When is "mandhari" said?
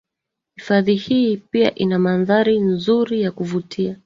1.99-2.59